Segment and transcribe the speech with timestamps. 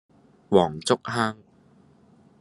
[0.49, 1.37] 黃竹坑